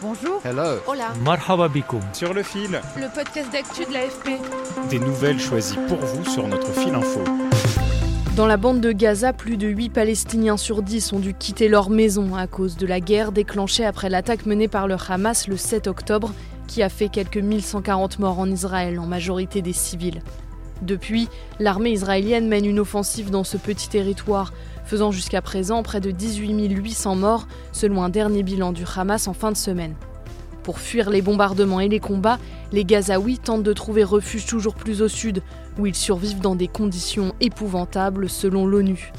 Bonjour. 0.00 0.40
Hello. 0.44 0.78
Hola. 0.86 1.12
Marhaba. 1.24 1.68
Sur 2.12 2.32
le 2.32 2.44
fil. 2.44 2.80
Le 2.96 3.12
podcast 3.12 3.50
d'actu 3.52 3.84
de 3.84 3.92
l'AFP. 3.92 4.40
Des 4.90 5.00
nouvelles 5.00 5.40
choisies 5.40 5.78
pour 5.88 5.98
vous 5.98 6.24
sur 6.24 6.46
notre 6.46 6.72
fil 6.72 6.94
info. 6.94 7.24
Dans 8.36 8.46
la 8.46 8.56
bande 8.56 8.80
de 8.80 8.92
Gaza, 8.92 9.32
plus 9.32 9.56
de 9.56 9.66
8 9.66 9.90
Palestiniens 9.90 10.56
sur 10.56 10.82
10 10.82 11.14
ont 11.14 11.18
dû 11.18 11.34
quitter 11.34 11.66
leur 11.66 11.90
maison 11.90 12.36
à 12.36 12.46
cause 12.46 12.76
de 12.76 12.86
la 12.86 13.00
guerre 13.00 13.32
déclenchée 13.32 13.84
après 13.84 14.08
l'attaque 14.08 14.46
menée 14.46 14.68
par 14.68 14.86
le 14.86 14.94
Hamas 15.08 15.48
le 15.48 15.56
7 15.56 15.88
octobre, 15.88 16.32
qui 16.68 16.84
a 16.84 16.88
fait 16.88 17.08
quelques 17.08 17.38
1140 17.38 18.20
morts 18.20 18.38
en 18.38 18.48
Israël, 18.48 19.00
en 19.00 19.06
majorité 19.06 19.62
des 19.62 19.72
civils. 19.72 20.22
Depuis, 20.80 21.28
l'armée 21.58 21.90
israélienne 21.90 22.46
mène 22.46 22.64
une 22.64 22.78
offensive 22.78 23.30
dans 23.30 23.42
ce 23.42 23.56
petit 23.56 23.88
territoire, 23.88 24.52
faisant 24.88 25.10
jusqu'à 25.10 25.42
présent 25.42 25.82
près 25.82 26.00
de 26.00 26.10
18 26.10 26.70
800 26.70 27.16
morts, 27.16 27.46
selon 27.72 28.02
un 28.02 28.08
dernier 28.08 28.42
bilan 28.42 28.72
du 28.72 28.84
Hamas 28.96 29.28
en 29.28 29.34
fin 29.34 29.52
de 29.52 29.56
semaine. 29.56 29.94
Pour 30.62 30.78
fuir 30.78 31.10
les 31.10 31.20
bombardements 31.20 31.80
et 31.80 31.88
les 31.88 32.00
combats, 32.00 32.38
les 32.72 32.86
Gazaouis 32.86 33.38
tentent 33.38 33.62
de 33.62 33.72
trouver 33.74 34.02
refuge 34.02 34.46
toujours 34.46 34.74
plus 34.74 35.02
au 35.02 35.08
sud, 35.08 35.42
où 35.78 35.86
ils 35.86 35.94
survivent 35.94 36.40
dans 36.40 36.56
des 36.56 36.68
conditions 36.68 37.34
épouvantables 37.40 38.30
selon 38.30 38.66
l'ONU. 38.66 39.12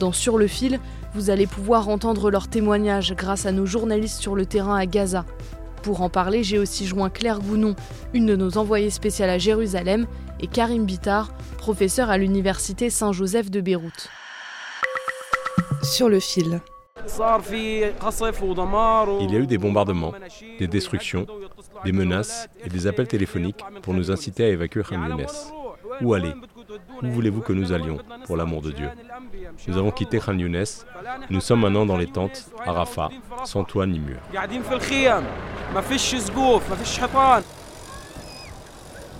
Dans 0.00 0.10
Sur 0.10 0.36
le 0.36 0.48
fil, 0.48 0.80
vous 1.14 1.30
allez 1.30 1.46
pouvoir 1.46 1.88
entendre 1.88 2.28
leurs 2.28 2.48
témoignages 2.48 3.14
grâce 3.14 3.46
à 3.46 3.52
nos 3.52 3.66
journalistes 3.66 4.20
sur 4.20 4.34
le 4.34 4.46
terrain 4.46 4.76
à 4.76 4.84
Gaza. 4.84 5.24
Pour 5.84 6.02
en 6.02 6.08
parler, 6.08 6.42
j'ai 6.42 6.58
aussi 6.58 6.86
joint 6.86 7.10
Claire 7.10 7.38
Gounon, 7.38 7.76
une 8.14 8.26
de 8.26 8.34
nos 8.34 8.58
envoyées 8.58 8.90
spéciales 8.90 9.30
à 9.30 9.38
Jérusalem, 9.38 10.06
et 10.40 10.48
Karim 10.48 10.84
Bitar, 10.86 11.32
professeur 11.56 12.10
à 12.10 12.18
l'université 12.18 12.90
Saint-Joseph 12.90 13.48
de 13.48 13.60
Beyrouth. 13.60 14.10
Sur 15.84 16.08
le 16.08 16.18
fil. 16.18 16.60
Il 19.20 19.30
y 19.30 19.36
a 19.36 19.38
eu 19.38 19.46
des 19.46 19.58
bombardements, 19.58 20.12
des 20.58 20.66
destructions, 20.66 21.26
des 21.84 21.92
menaces 21.92 22.48
et 22.64 22.70
des 22.70 22.86
appels 22.86 23.06
téléphoniques 23.06 23.62
pour 23.82 23.92
nous 23.92 24.10
inciter 24.10 24.44
à 24.44 24.48
évacuer 24.48 24.82
Khan 24.82 25.06
Younes. 25.06 25.26
Où 26.00 26.14
aller? 26.14 26.32
Où 27.02 27.06
voulez-vous 27.08 27.42
que 27.42 27.52
nous 27.52 27.72
allions, 27.72 27.98
pour 28.26 28.36
l'amour 28.36 28.62
de 28.62 28.70
Dieu? 28.72 28.88
Nous 29.68 29.76
avons 29.76 29.90
quitté 29.90 30.18
Khan 30.18 30.38
Younes. 30.38 30.64
Nous 31.30 31.40
sommes 31.40 31.60
maintenant 31.60 31.84
dans 31.86 31.98
les 31.98 32.06
tentes, 32.06 32.46
à 32.64 32.72
Rafah, 32.72 33.10
sans 33.44 33.64
toit 33.64 33.86
ni 33.86 34.00
mur. 34.00 34.18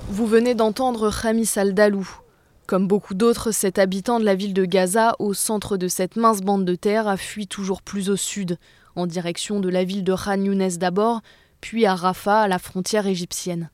Vous 0.09 0.27
venez 0.27 0.55
d'entendre 0.55 1.11
Khamis 1.11 1.53
Al-Dalou. 1.57 2.09
Comme 2.67 2.89
beaucoup 2.89 3.13
d'autres, 3.13 3.51
cet 3.51 3.79
habitant 3.79 4.19
de 4.19 4.25
la 4.25 4.35
ville 4.35 4.55
de 4.55 4.65
Gaza, 4.65 5.17
au 5.19 5.35
centre 5.35 5.77
de 5.77 5.87
cette 5.87 6.17
mince 6.17 6.41
bande 6.41 6.65
de 6.65 6.75
terre, 6.75 7.07
a 7.09 7.19
fui 7.19 7.47
toujours 7.47 7.83
plus 7.83 8.09
au 8.09 8.17
sud, 8.17 8.59
en 8.97 9.07
direction 9.07 9.61
de 9.61 9.69
la 9.69 9.85
ville 9.85 10.03
de 10.03 10.15
Khan 10.15 10.43
Younes 10.43 10.79
d'abord, 10.79 11.21
puis 11.61 11.85
à 11.85 11.95
Rafah, 11.95 12.43
à 12.43 12.49
la 12.49 12.59
frontière 12.59 13.07
égyptienne. 13.07 13.71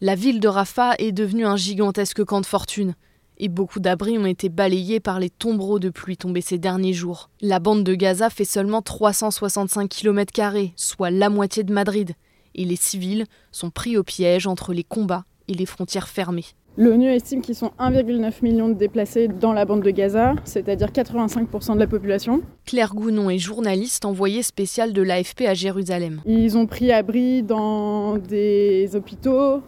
La 0.00 0.14
ville 0.14 0.38
de 0.38 0.46
Rafah 0.46 0.94
est 0.98 1.10
devenue 1.10 1.46
un 1.46 1.56
gigantesque 1.56 2.24
camp 2.24 2.40
de 2.40 2.46
fortune, 2.46 2.94
et 3.38 3.48
beaucoup 3.48 3.80
d'abris 3.80 4.18
ont 4.18 4.26
été 4.26 4.48
balayés 4.48 5.00
par 5.00 5.18
les 5.18 5.30
tombereaux 5.30 5.80
de 5.80 5.90
pluie 5.90 6.16
tombés 6.16 6.40
ces 6.40 6.58
derniers 6.58 6.92
jours. 6.92 7.30
La 7.40 7.58
bande 7.58 7.82
de 7.82 7.94
Gaza 7.96 8.30
fait 8.30 8.44
seulement 8.44 8.82
365 8.82 9.88
km, 9.88 10.32
soit 10.76 11.10
la 11.10 11.28
moitié 11.28 11.64
de 11.64 11.72
Madrid, 11.72 12.14
et 12.54 12.64
les 12.64 12.76
civils 12.76 13.26
sont 13.50 13.70
pris 13.70 13.96
au 13.96 14.04
piège 14.04 14.46
entre 14.46 14.72
les 14.72 14.84
combats 14.84 15.24
et 15.48 15.54
les 15.54 15.66
frontières 15.66 16.08
fermées. 16.08 16.46
L'ONU 16.80 17.08
estime 17.08 17.42
qu'ils 17.42 17.56
sont 17.56 17.72
1,9 17.80 18.34
million 18.42 18.68
de 18.68 18.74
déplacés 18.74 19.26
dans 19.26 19.52
la 19.52 19.64
bande 19.64 19.82
de 19.82 19.90
Gaza, 19.90 20.36
c'est-à-dire 20.44 20.92
85% 20.92 21.74
de 21.74 21.80
la 21.80 21.88
population. 21.88 22.40
Claire 22.66 22.94
Gounon 22.94 23.30
est 23.30 23.38
journaliste 23.38 24.04
envoyée 24.04 24.44
spéciale 24.44 24.92
de 24.92 25.02
l'AFP 25.02 25.40
à 25.48 25.54
Jérusalem. 25.54 26.20
Ils 26.24 26.56
ont 26.56 26.66
pris 26.66 26.92
abri 26.92 27.42
dans 27.42 28.16
des 28.16 28.94
hôpitaux, 28.94 29.60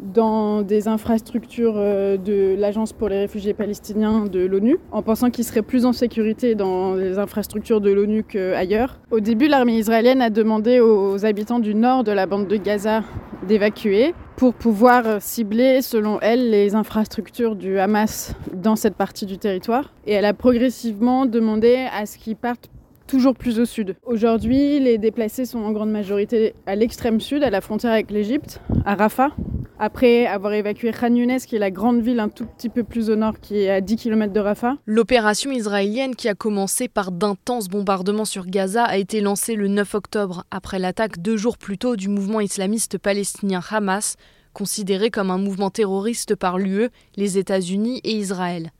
dans 0.00 0.62
des 0.62 0.88
infrastructures 0.88 1.74
de 1.74 2.54
l'Agence 2.58 2.92
pour 2.92 3.08
les 3.08 3.18
réfugiés 3.18 3.54
palestiniens 3.54 4.26
de 4.26 4.40
l'ONU, 4.40 4.78
en 4.92 5.02
pensant 5.02 5.30
qu'ils 5.30 5.44
seraient 5.44 5.62
plus 5.62 5.84
en 5.84 5.92
sécurité 5.92 6.54
dans 6.54 6.94
les 6.94 7.18
infrastructures 7.18 7.80
de 7.80 7.90
l'ONU 7.90 8.24
qu'ailleurs. 8.24 9.00
Au 9.10 9.20
début, 9.20 9.48
l'armée 9.48 9.78
israélienne 9.78 10.22
a 10.22 10.30
demandé 10.30 10.80
aux 10.80 11.24
habitants 11.24 11.58
du 11.58 11.74
nord 11.74 12.04
de 12.04 12.12
la 12.12 12.26
bande 12.26 12.46
de 12.46 12.56
Gaza 12.56 13.02
d'évacuer 13.46 14.14
pour 14.36 14.54
pouvoir 14.54 15.20
cibler, 15.20 15.82
selon 15.82 16.20
elle, 16.20 16.50
les 16.50 16.74
infrastructures 16.74 17.56
du 17.56 17.78
Hamas 17.78 18.34
dans 18.54 18.76
cette 18.76 18.94
partie 18.94 19.26
du 19.26 19.38
territoire. 19.38 19.92
Et 20.06 20.12
elle 20.12 20.24
a 20.24 20.34
progressivement 20.34 21.26
demandé 21.26 21.86
à 21.92 22.06
ce 22.06 22.18
qu'ils 22.18 22.36
partent 22.36 22.70
toujours 23.08 23.34
plus 23.34 23.58
au 23.58 23.64
sud. 23.64 23.96
Aujourd'hui, 24.04 24.78
les 24.78 24.98
déplacés 24.98 25.46
sont 25.46 25.60
en 25.60 25.72
grande 25.72 25.90
majorité 25.90 26.54
à 26.66 26.76
l'extrême 26.76 27.20
sud, 27.20 27.42
à 27.42 27.50
la 27.50 27.60
frontière 27.60 27.92
avec 27.92 28.10
l'Égypte, 28.10 28.60
à 28.84 28.94
Rafah. 28.94 29.30
Après 29.80 30.26
avoir 30.26 30.54
évacué 30.54 30.90
Khan 30.90 31.14
Younes, 31.14 31.38
qui 31.38 31.54
est 31.54 31.60
la 31.60 31.70
grande 31.70 32.02
ville 32.02 32.18
un 32.18 32.28
tout 32.28 32.46
petit 32.46 32.68
peu 32.68 32.82
plus 32.82 33.10
au 33.10 33.16
nord, 33.16 33.38
qui 33.38 33.60
est 33.60 33.70
à 33.70 33.80
10 33.80 33.94
km 33.94 34.32
de 34.32 34.40
Rafah. 34.40 34.74
L'opération 34.86 35.52
israélienne, 35.52 36.16
qui 36.16 36.28
a 36.28 36.34
commencé 36.34 36.88
par 36.88 37.12
d'intenses 37.12 37.68
bombardements 37.68 38.24
sur 38.24 38.46
Gaza, 38.46 38.82
a 38.82 38.96
été 38.96 39.20
lancée 39.20 39.54
le 39.54 39.68
9 39.68 39.94
octobre, 39.94 40.44
après 40.50 40.80
l'attaque 40.80 41.22
deux 41.22 41.36
jours 41.36 41.58
plus 41.58 41.78
tôt 41.78 41.94
du 41.94 42.08
mouvement 42.08 42.40
islamiste 42.40 42.98
palestinien 42.98 43.60
Hamas, 43.70 44.16
considéré 44.52 45.10
comme 45.12 45.30
un 45.30 45.38
mouvement 45.38 45.70
terroriste 45.70 46.34
par 46.34 46.58
l'UE, 46.58 46.88
les 47.16 47.38
États-Unis 47.38 48.00
et 48.02 48.16
Israël. 48.16 48.72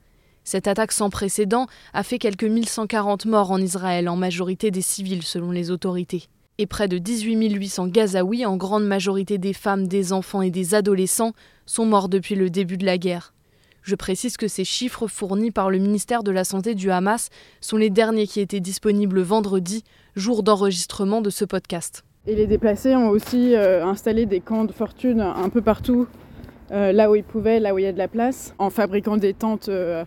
Cette 0.43 0.67
attaque 0.67 0.91
sans 0.91 1.09
précédent 1.09 1.67
a 1.93 2.03
fait 2.03 2.19
quelques 2.19 2.43
1140 2.43 3.25
morts 3.25 3.51
en 3.51 3.61
Israël, 3.61 4.09
en 4.09 4.17
majorité 4.17 4.69
des 4.69 4.81
civils 4.81 5.23
selon 5.23 5.51
les 5.51 5.71
autorités. 5.71 6.27
Et 6.61 6.65
près 6.65 6.89
de 6.89 6.97
18 6.97 7.53
800 7.53 7.87
Gazaouis, 7.87 8.45
en 8.45 8.57
grande 8.57 8.85
majorité 8.85 9.37
des 9.37 9.53
femmes, 9.53 9.87
des 9.87 10.11
enfants 10.11 10.41
et 10.41 10.51
des 10.51 10.75
adolescents, 10.75 11.31
sont 11.65 11.85
morts 11.85 12.09
depuis 12.09 12.35
le 12.35 12.49
début 12.49 12.75
de 12.75 12.85
la 12.85 12.97
guerre. 12.97 13.33
Je 13.81 13.95
précise 13.95 14.35
que 14.35 14.49
ces 14.49 14.65
chiffres 14.65 15.07
fournis 15.07 15.51
par 15.51 15.69
le 15.69 15.77
ministère 15.77 16.21
de 16.21 16.31
la 16.31 16.43
Santé 16.43 16.75
du 16.75 16.91
Hamas 16.91 17.29
sont 17.61 17.77
les 17.77 17.89
derniers 17.89 18.27
qui 18.27 18.41
étaient 18.41 18.59
disponibles 18.59 19.21
vendredi, 19.21 19.85
jour 20.17 20.43
d'enregistrement 20.43 21.21
de 21.21 21.29
ce 21.29 21.45
podcast. 21.45 22.03
Et 22.27 22.35
les 22.35 22.45
déplacés 22.45 22.93
ont 22.93 23.07
aussi 23.07 23.55
euh, 23.55 23.85
installé 23.85 24.25
des 24.25 24.41
camps 24.41 24.65
de 24.65 24.73
fortune 24.73 25.21
un 25.21 25.47
peu 25.47 25.61
partout, 25.61 26.07
euh, 26.71 26.91
là 26.91 27.09
où 27.09 27.15
ils 27.15 27.23
pouvaient, 27.23 27.61
là 27.61 27.73
où 27.73 27.79
il 27.79 27.83
y 27.83 27.87
a 27.87 27.93
de 27.93 27.97
la 27.97 28.09
place, 28.09 28.53
en 28.57 28.69
fabriquant 28.69 29.15
des 29.15 29.33
tentes 29.33 29.69
euh, 29.69 30.03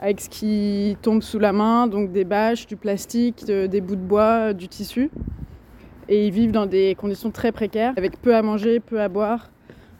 avec 0.00 0.20
ce 0.20 0.28
qui 0.28 0.96
tombe 1.00 1.22
sous 1.22 1.38
la 1.38 1.52
main, 1.52 1.86
donc 1.86 2.10
des 2.10 2.24
bâches, 2.24 2.66
du 2.66 2.74
plastique, 2.74 3.44
des 3.44 3.80
bouts 3.80 3.94
de 3.94 4.00
bois, 4.00 4.52
du 4.52 4.66
tissu. 4.66 5.08
Et 6.08 6.26
ils 6.26 6.32
vivent 6.32 6.52
dans 6.52 6.66
des 6.66 6.94
conditions 6.94 7.30
très 7.30 7.52
précaires, 7.52 7.94
avec 7.96 8.20
peu 8.20 8.34
à 8.34 8.42
manger, 8.42 8.80
peu 8.80 9.00
à 9.00 9.08
boire, 9.08 9.50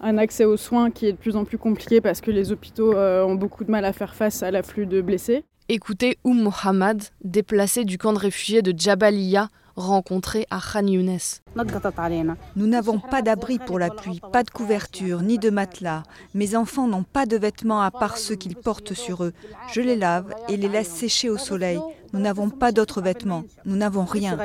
un 0.00 0.18
accès 0.18 0.44
aux 0.44 0.56
soins 0.56 0.90
qui 0.90 1.06
est 1.06 1.12
de 1.12 1.16
plus 1.16 1.36
en 1.36 1.44
plus 1.44 1.58
compliqué 1.58 2.00
parce 2.00 2.20
que 2.20 2.30
les 2.30 2.50
hôpitaux 2.50 2.94
ont 2.96 3.34
beaucoup 3.34 3.64
de 3.64 3.70
mal 3.70 3.84
à 3.84 3.92
faire 3.92 4.14
face 4.14 4.42
à 4.42 4.50
l'afflux 4.50 4.86
de 4.86 5.00
blessés. 5.00 5.44
Écoutez 5.68 6.18
Oum 6.24 6.42
Mohammad, 6.42 7.02
déplacé 7.22 7.84
du 7.84 7.98
camp 7.98 8.12
de 8.12 8.18
réfugiés 8.18 8.62
de 8.62 8.76
Jabaliya, 8.76 9.48
rencontré 9.76 10.44
à 10.50 10.58
Khan 10.60 10.86
Younes. 10.86 11.18
Nous 12.56 12.66
n'avons 12.66 12.98
pas 12.98 13.22
d'abri 13.22 13.58
pour 13.58 13.78
la 13.78 13.88
pluie, 13.88 14.20
pas 14.32 14.42
de 14.42 14.50
couverture, 14.50 15.22
ni 15.22 15.38
de 15.38 15.50
matelas. 15.50 16.02
Mes 16.34 16.56
enfants 16.56 16.88
n'ont 16.88 17.04
pas 17.04 17.24
de 17.26 17.36
vêtements 17.36 17.80
à 17.80 17.90
part 17.90 18.18
ceux 18.18 18.34
qu'ils 18.34 18.56
portent 18.56 18.92
sur 18.92 19.24
eux. 19.24 19.32
Je 19.72 19.80
les 19.80 19.96
lave 19.96 20.34
et 20.48 20.56
les 20.56 20.68
laisse 20.68 20.90
sécher 20.90 21.30
au 21.30 21.38
soleil. 21.38 21.80
Nous 22.12 22.20
n'avons 22.20 22.50
pas 22.50 22.72
d'autres 22.72 23.00
vêtements. 23.00 23.44
Nous 23.64 23.76
n'avons 23.76 24.04
rien. 24.04 24.38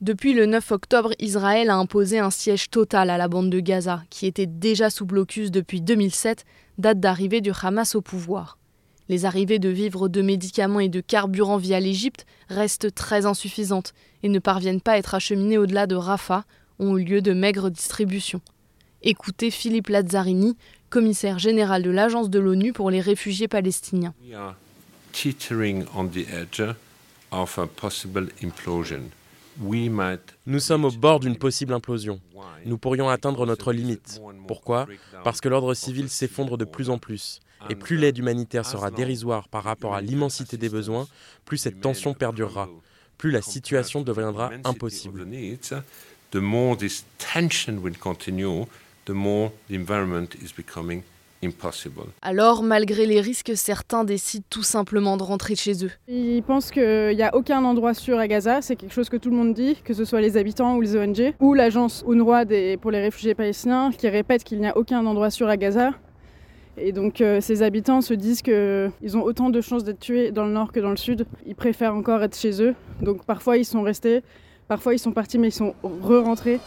Depuis 0.00 0.34
le 0.34 0.46
9 0.46 0.72
octobre, 0.72 1.12
Israël 1.18 1.70
a 1.70 1.76
imposé 1.76 2.18
un 2.18 2.30
siège 2.30 2.70
total 2.70 3.10
à 3.10 3.16
la 3.16 3.28
bande 3.28 3.50
de 3.50 3.60
Gaza, 3.60 4.02
qui 4.10 4.26
était 4.26 4.46
déjà 4.46 4.90
sous 4.90 5.06
blocus 5.06 5.50
depuis 5.50 5.80
2007, 5.80 6.44
date 6.78 7.00
d'arrivée 7.00 7.40
du 7.40 7.52
Hamas 7.62 7.94
au 7.94 8.02
pouvoir. 8.02 8.58
Les 9.08 9.24
arrivées 9.24 9.58
de 9.58 9.68
vivres, 9.68 10.08
de 10.08 10.20
médicaments 10.20 10.80
et 10.80 10.88
de 10.88 11.00
carburant 11.00 11.56
via 11.56 11.80
l'Égypte 11.80 12.26
restent 12.48 12.94
très 12.94 13.24
insuffisantes 13.24 13.94
et 14.22 14.28
ne 14.28 14.38
parviennent 14.38 14.80
pas 14.80 14.92
à 14.92 14.98
être 14.98 15.14
acheminées 15.14 15.58
au-delà 15.58 15.86
de 15.86 15.94
Rafah, 15.94 16.44
ont 16.78 16.98
eu 16.98 17.04
lieu 17.04 17.22
de 17.22 17.32
maigres 17.32 17.70
distributions. 17.70 18.40
Écoutez 19.02 19.50
Philippe 19.50 19.88
Lazzarini, 19.88 20.56
commissaire 20.90 21.38
général 21.38 21.82
de 21.82 21.90
l'Agence 21.90 22.28
de 22.28 22.38
l'ONU 22.38 22.72
pour 22.72 22.90
les 22.90 23.00
réfugiés 23.00 23.48
palestiniens. 23.48 24.14
Nous 30.46 30.60
sommes 30.60 30.84
au 30.84 30.90
bord 30.90 31.20
d'une 31.20 31.36
possible 31.36 31.72
implosion. 31.72 32.20
Nous 32.64 32.78
pourrions 32.78 33.08
atteindre 33.08 33.46
notre 33.46 33.72
limite. 33.72 34.20
Pourquoi? 34.46 34.86
Parce 35.24 35.40
que 35.40 35.48
l'ordre 35.48 35.74
civil 35.74 36.08
s'effondre 36.08 36.58
de 36.58 36.64
plus 36.64 36.90
en 36.90 36.98
plus. 36.98 37.40
Et 37.70 37.74
plus 37.74 37.96
l'aide 37.96 38.18
humanitaire 38.18 38.66
sera 38.66 38.90
dérisoire 38.90 39.48
par 39.48 39.64
rapport 39.64 39.94
à 39.94 40.00
l'immensité 40.00 40.56
des 40.56 40.68
besoins, 40.68 41.08
plus 41.44 41.58
cette 41.58 41.80
tension 41.80 42.12
perdurera, 42.12 42.68
plus 43.16 43.30
la 43.30 43.42
situation 43.42 44.02
deviendra 44.02 44.50
impossible. 44.64 45.26
The 46.32 46.36
more 46.36 46.76
this 46.76 47.04
tension 47.18 47.78
will 47.78 47.96
continue, 47.96 48.66
the 49.06 49.10
more 49.10 49.52
the 49.70 49.74
environment 49.74 50.34
is 50.42 50.52
becoming 50.54 51.02
Alors, 52.22 52.62
malgré 52.62 53.06
les 53.06 53.20
risques, 53.20 53.52
certains 53.54 54.04
décident 54.04 54.44
tout 54.50 54.62
simplement 54.62 55.16
de 55.16 55.22
rentrer 55.22 55.54
chez 55.54 55.84
eux. 55.84 55.90
Ils 56.08 56.42
pensent 56.42 56.70
qu'il 56.70 57.16
n'y 57.16 57.22
a 57.22 57.34
aucun 57.34 57.64
endroit 57.64 57.94
sûr 57.94 58.18
à 58.18 58.28
Gaza, 58.28 58.62
c'est 58.62 58.76
quelque 58.76 58.94
chose 58.94 59.08
que 59.08 59.16
tout 59.16 59.30
le 59.30 59.36
monde 59.36 59.54
dit, 59.54 59.76
que 59.84 59.94
ce 59.94 60.04
soit 60.04 60.20
les 60.20 60.36
habitants 60.36 60.76
ou 60.76 60.80
les 60.80 60.96
ONG, 60.96 61.34
ou 61.40 61.54
l'agence 61.54 62.04
UNRWA 62.08 62.44
pour 62.80 62.90
les 62.90 63.00
réfugiés 63.00 63.34
palestiniens 63.34 63.90
qui 63.92 64.08
répète 64.08 64.44
qu'il 64.44 64.60
n'y 64.60 64.66
a 64.66 64.76
aucun 64.76 65.04
endroit 65.06 65.30
sûr 65.30 65.48
à 65.48 65.56
Gaza. 65.56 65.92
Et 66.78 66.92
donc 66.92 67.20
euh, 67.20 67.40
ces 67.40 67.62
habitants 67.62 68.02
se 68.02 68.12
disent 68.12 68.42
qu'ils 68.42 69.16
ont 69.16 69.22
autant 69.22 69.48
de 69.48 69.60
chances 69.60 69.84
d'être 69.84 70.00
tués 70.00 70.30
dans 70.30 70.44
le 70.44 70.52
nord 70.52 70.72
que 70.72 70.80
dans 70.80 70.90
le 70.90 70.96
sud. 70.96 71.26
Ils 71.46 71.54
préfèrent 71.54 71.94
encore 71.94 72.22
être 72.22 72.36
chez 72.36 72.62
eux. 72.62 72.74
Donc 73.00 73.24
parfois 73.24 73.56
ils 73.56 73.64
sont 73.64 73.82
restés, 73.82 74.22
parfois 74.68 74.94
ils 74.94 74.98
sont 74.98 75.12
partis 75.12 75.38
mais 75.38 75.48
ils 75.48 75.52
sont 75.52 75.74
re-rentrés. 75.82 76.60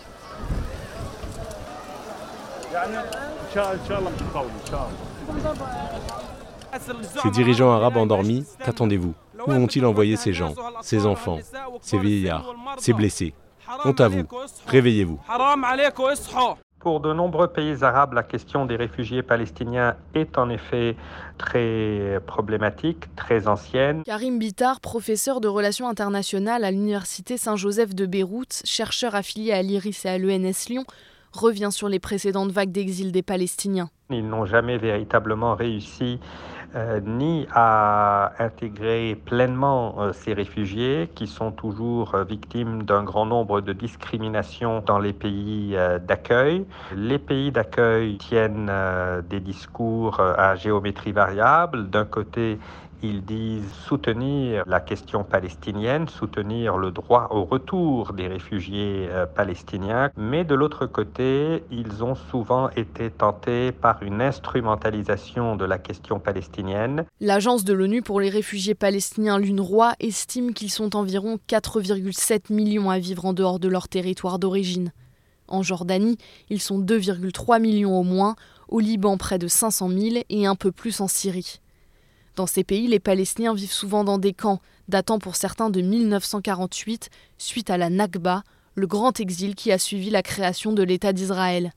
Ces 7.24 7.32
dirigeants 7.32 7.72
arabes 7.72 7.98
endormis, 7.98 8.46
qu'attendez-vous? 8.64 9.14
Où 9.48 9.52
vont-ils 9.52 9.86
envoyer 9.86 10.18
ces 10.18 10.34
gens, 10.34 10.54
ces 10.82 11.06
enfants, 11.06 11.40
ces 11.82 11.98
vieillards, 11.98 12.54
ces 12.78 12.94
blessés? 12.94 13.34
Honte 13.86 14.02
à 14.02 14.08
vous, 14.08 14.24
réveillez-vous. 14.68 15.20
Pour 16.80 17.02
de 17.02 17.12
nombreux 17.12 17.48
pays 17.48 17.84
arabes, 17.84 18.14
la 18.14 18.24
question 18.24 18.66
des 18.66 18.78
réfugiés 18.78 19.22
palestiniens 19.22 19.98
est 20.14 20.38
en 20.38 20.50
effet 20.50 20.96
très 21.38 22.22
problématique, 22.26 23.14
très 23.16 23.50
ancienne. 23.50 24.04
Karim 24.04 24.40
Bitar, 24.40 24.80
professeur 24.80 25.42
de 25.42 25.50
relations 25.50 25.90
internationales 25.90 26.64
à 26.64 26.72
l'Université 26.72 27.36
Saint-Joseph 27.36 27.94
de 27.96 28.06
Beyrouth, 28.06 28.62
chercheur 28.64 29.14
affilié 29.16 29.52
à 29.52 29.62
l'IRIS 29.62 30.06
et 30.06 30.10
à 30.10 30.18
l'ENS 30.18 30.70
Lyon, 30.70 30.86
revient 31.32 31.72
sur 31.72 31.90
les 31.90 32.00
précédentes 32.00 32.52
vagues 32.52 32.72
d'exil 32.72 33.12
des 33.12 33.24
Palestiniens. 33.24 33.90
Ils 34.10 34.28
n'ont 34.28 34.46
jamais 34.46 34.78
véritablement 34.78 35.56
réussi 35.56 36.20
euh, 36.76 37.00
ni 37.04 37.48
à 37.52 38.32
intégrer 38.38 39.20
pleinement 39.26 39.96
euh, 39.98 40.14
ces 40.14 40.34
réfugiés 40.34 41.10
qui 41.16 41.26
sont 41.26 41.52
toujours 41.52 42.14
euh, 42.14 42.24
victimes 42.24 42.84
d'un 42.84 43.04
grand 43.04 43.26
nombre 43.26 43.62
de 43.62 43.74
discriminations 43.74 44.84
dans 44.86 45.00
les 45.00 45.14
pays 45.14 45.76
d'accueil. 46.08 46.68
Les 46.96 47.18
pays 47.18 47.52
d'accueil 47.52 48.18
tiennent 48.18 48.72
des 49.30 49.40
discours 49.40 50.20
à 50.20 50.56
géométrie 50.56 51.12
variable. 51.12 51.90
D'un 51.90 52.06
côté, 52.06 52.60
ils 53.02 53.24
disent 53.24 53.72
soutenir 53.88 54.64
la 54.68 54.80
question 54.80 55.24
palestinienne, 55.24 56.08
soutenir 56.08 56.78
le 56.78 56.92
droit 56.92 57.28
au 57.32 57.46
retour 57.46 58.14
des 58.14 58.28
réfugiés 58.28 59.08
euh, 59.10 59.26
palestiniens, 59.26 60.12
mais 60.18 60.44
de 60.44 60.56
l'autre 60.56 60.86
côté, 60.86 61.64
ils 61.72 62.04
ont 62.04 62.16
souvent 62.16 62.70
été 62.72 63.10
tentés 63.10 63.72
par 63.72 64.04
une 64.04 64.22
instrumentalisation 64.22 65.56
de 65.56 65.66
la 65.66 65.78
question 65.78 66.20
palestinienne. 66.20 67.06
L'agence 67.20 67.64
de 67.64 67.74
l'ONU 67.74 68.02
pour 68.02 68.20
les 68.20 68.30
réfugiés 68.30 68.76
palestiniens, 68.76 69.40
l'UNRWA, 69.40 69.94
estime 70.00 70.54
qu'ils 70.54 70.72
sont 70.72 70.96
environ 70.96 71.40
4,7 71.48 72.54
millions 72.54 72.90
à 72.90 73.00
vivre 73.00 73.26
en 73.26 73.34
dehors 73.34 73.60
de 73.60 73.68
leur 73.68 73.88
territoire 73.88 74.40
d'origine. 74.40 74.92
En 75.48 75.64
Jordanie, 75.64 76.18
ils 76.50 76.62
sont 76.62 76.80
2,3 76.80 77.60
millions 77.60 78.00
au 78.00 78.04
moins, 78.04 78.36
au 78.68 78.80
Liban 78.80 79.18
près 79.18 79.40
de 79.40 79.48
500 79.48 79.90
000 79.90 80.24
et 80.30 80.46
un 80.46 80.56
peu 80.56 80.72
plus 80.72 81.02
en 81.02 81.08
Syrie. 81.08 81.60
Dans 82.36 82.48
ces 82.48 82.64
pays, 82.64 82.88
les 82.88 83.00
Palestiniens 83.00 83.54
vivent 83.54 83.72
souvent 83.72 84.04
dans 84.04 84.18
des 84.18 84.34
camps, 84.34 84.62
datant 84.88 85.20
pour 85.20 85.36
certains 85.36 85.70
de 85.70 85.82
1948, 85.82 87.10
suite 87.38 87.70
à 87.70 87.78
la 87.78 87.90
Nakba, 87.90 88.44
le 88.76 88.88
grand 88.88 89.20
exil 89.20 89.56
qui 89.56 89.72
a 89.72 89.78
suivi 89.78 90.10
la 90.10 90.24
création 90.24 90.72
de 90.72 90.84
l'État 90.84 91.14
d'Israël. 91.14 91.74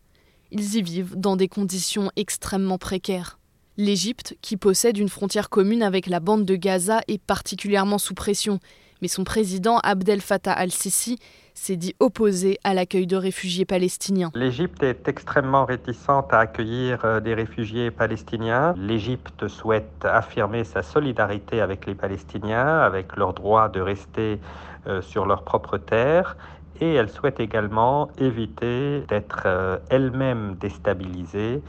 Ils 0.50 0.76
y 0.76 0.82
vivent 0.82 1.16
dans 1.16 1.37
des 1.37 1.49
conditions 1.49 2.10
extrêmement 2.16 2.78
précaires. 2.78 3.38
L'Égypte, 3.78 4.37
qui 4.43 4.56
possède 4.56 4.99
une 4.99 5.08
frontière 5.08 5.49
commune 5.49 5.82
avec 5.82 6.06
la 6.06 6.20
bande 6.20 6.44
de 6.44 6.56
Gaza, 6.56 7.00
est 7.08 7.20
particulièrement 7.20 7.98
sous 7.98 8.14
pression, 8.14 8.60
mais 9.00 9.08
son 9.08 9.25
président 9.25 9.78
Abdel 9.78 10.20
Fattah 10.20 10.52
al-Sisi 10.52 11.19
s'est 11.54 11.76
dit 11.76 11.94
opposé 12.00 12.58
à 12.64 12.75
l'accueil 12.75 13.06
de 13.06 13.16
réfugiés 13.16 13.64
palestiniens. 13.64 14.31
L'Égypte 14.34 14.82
est 14.82 15.08
extrêmement 15.08 15.64
réticente 15.64 16.32
à 16.32 16.40
accueillir 16.40 17.04
euh, 17.04 17.20
des 17.20 17.34
réfugiés 17.34 17.90
palestiniens. 17.90 18.75
L'Égypte 18.76 19.49
souhaite 19.49 20.04
affirmer 20.04 20.64
sa 20.64 20.82
solidarité 20.82 21.60
avec 21.60 21.87
les 21.87 21.94
Palestiniens, 21.94 22.78
avec 22.78 23.16
leur 23.16 23.32
droit 23.34 23.69
de 23.69 23.81
rester 23.81 24.40
euh, 24.87 25.02
sur 25.02 25.26
leur 25.26 25.43
propre 25.43 25.78
terre. 25.78 26.37
Et 26.81 26.94
elle 26.94 27.08
souhaite 27.08 27.38
également 27.38 28.08
éviter 28.19 29.02
d'être 29.08 29.43
euh, 29.46 29.78
elle-même 29.90 30.56
déstabilisée 30.58 31.62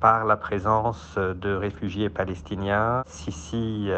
par 0.00 0.24
la 0.24 0.36
présence 0.36 1.16
de 1.16 1.54
réfugiés 1.54 2.08
palestiniens. 2.08 3.02
Sisi 3.06 3.90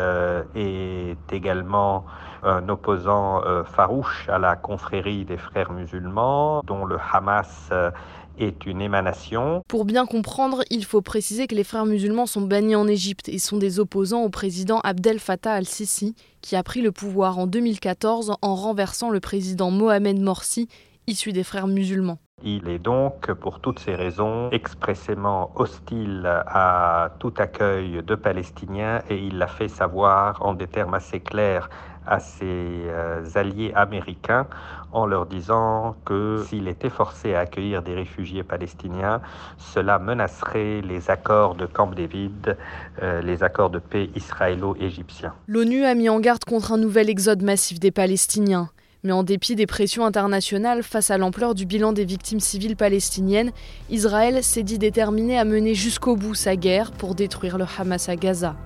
est 0.54 1.32
également 1.32 2.04
un 2.42 2.68
opposant 2.68 3.42
euh, 3.44 3.64
farouche 3.64 4.28
à 4.28 4.38
la 4.38 4.56
confrérie 4.56 5.24
des 5.24 5.36
frères 5.36 5.72
musulmans, 5.72 6.62
dont 6.64 6.84
le 6.84 6.96
Hamas 7.12 7.68
euh, 7.72 7.90
est 8.38 8.66
une 8.66 8.80
émanation. 8.80 9.62
Pour 9.68 9.84
bien 9.84 10.06
comprendre, 10.06 10.62
il 10.70 10.84
faut 10.84 11.00
préciser 11.00 11.46
que 11.46 11.54
les 11.54 11.64
frères 11.64 11.86
musulmans 11.86 12.26
sont 12.26 12.42
bannis 12.42 12.76
en 12.76 12.86
Égypte 12.86 13.28
et 13.28 13.38
sont 13.38 13.56
des 13.56 13.80
opposants 13.80 14.22
au 14.22 14.28
président 14.28 14.80
Abdel 14.80 15.18
Fattah 15.18 15.54
al-Sisi, 15.54 16.14
qui 16.40 16.54
a 16.54 16.62
pris 16.62 16.80
le 16.80 16.92
pouvoir 16.92 17.38
en 17.38 17.46
2014 17.46 18.36
en 18.40 18.54
renversant 18.54 19.10
le 19.10 19.18
président 19.20 19.70
Mohamed 19.70 20.20
Morsi, 20.20 20.68
issu 21.08 21.32
des 21.32 21.43
frères 21.43 21.66
musulmans. 21.66 22.19
Il 22.44 22.69
est 22.69 22.78
donc, 22.78 23.32
pour 23.32 23.58
toutes 23.58 23.81
ces 23.81 23.96
raisons, 23.96 24.50
expressément 24.50 25.50
hostile 25.56 26.22
à 26.46 27.10
tout 27.19 27.34
accueil 27.37 28.00
de 28.06 28.14
Palestiniens 28.14 29.02
et 29.10 29.19
il 29.19 29.38
l'a 29.38 29.49
fait 29.49 29.66
savoir 29.66 30.40
en 30.40 30.55
des 30.55 30.69
termes 30.69 30.94
assez 30.94 31.19
clairs 31.19 31.69
à 32.06 32.20
ses 32.20 32.46
euh, 32.46 33.25
alliés 33.34 33.72
américains 33.75 34.46
en 34.93 35.05
leur 35.05 35.26
disant 35.26 35.96
que 36.05 36.44
s'il 36.46 36.69
était 36.69 36.88
forcé 36.88 37.34
à 37.34 37.40
accueillir 37.40 37.82
des 37.82 37.94
réfugiés 37.94 38.43
palestiniens, 38.43 39.20
cela 39.58 39.99
menacerait 39.99 40.81
les 40.81 41.10
accords 41.10 41.55
de 41.55 41.66
Camp 41.66 41.88
David, 41.88 42.56
euh, 43.02 43.20
les 43.20 43.43
accords 43.43 43.70
de 43.70 43.78
paix 43.78 44.10
israélo-égyptiens. 44.14 45.34
L'ONU 45.46 45.84
a 45.84 45.94
mis 45.94 46.08
en 46.08 46.20
garde 46.20 46.44
contre 46.44 46.72
un 46.72 46.78
nouvel 46.78 47.10
exode 47.10 47.43
massif 47.43 47.78
des 47.78 47.90
Palestiniens. 47.90 48.70
Mais 49.04 49.12
en 49.12 49.22
dépit 49.22 49.54
des 49.54 49.66
pressions 49.66 50.04
internationales 50.04 50.82
face 50.82 51.10
à 51.10 51.18
l'ampleur 51.18 51.54
du 51.54 51.66
bilan 51.66 51.92
des 51.92 52.04
victimes 52.04 52.40
civiles 52.40 52.74
palestiniennes, 52.74 53.52
Israël 53.90 54.42
s'est 54.42 54.64
dit 54.64 54.78
déterminé 54.78 55.38
à 55.38 55.44
mener 55.44 55.74
jusqu'au 55.74 56.16
bout 56.16 56.34
sa 56.34 56.56
guerre 56.56 56.90
pour 56.90 57.14
détruire 57.14 57.58
le 57.58 57.66
Hamas 57.78 58.08
à 58.08 58.16
Gaza. 58.16 58.56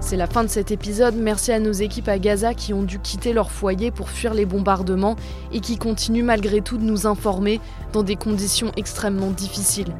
C'est 0.00 0.16
la 0.16 0.26
fin 0.26 0.44
de 0.44 0.48
cet 0.48 0.70
épisode. 0.70 1.16
Merci 1.16 1.50
à 1.50 1.58
nos 1.58 1.72
équipes 1.72 2.08
à 2.08 2.18
Gaza 2.18 2.54
qui 2.54 2.72
ont 2.74 2.84
dû 2.84 3.00
quitter 3.00 3.32
leur 3.32 3.50
foyer 3.50 3.90
pour 3.90 4.10
fuir 4.10 4.34
les 4.34 4.46
bombardements 4.46 5.16
et 5.52 5.60
qui 5.60 5.78
continuent 5.78 6.22
malgré 6.22 6.60
tout 6.60 6.78
de 6.78 6.84
nous 6.84 7.06
informer 7.06 7.58
dans 7.92 8.04
des 8.04 8.16
conditions 8.16 8.70
extrêmement 8.76 9.30
difficiles. 9.30 9.92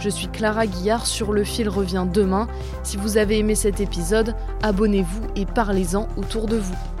Je 0.00 0.10
suis 0.10 0.28
Clara 0.28 0.66
Guillard, 0.66 1.06
sur 1.06 1.32
le 1.32 1.44
fil 1.44 1.68
revient 1.68 2.06
demain. 2.12 2.46
Si 2.82 2.96
vous 2.96 3.16
avez 3.16 3.38
aimé 3.38 3.54
cet 3.54 3.80
épisode, 3.80 4.34
abonnez-vous 4.62 5.28
et 5.34 5.46
parlez-en 5.46 6.08
autour 6.16 6.46
de 6.46 6.56
vous. 6.56 6.97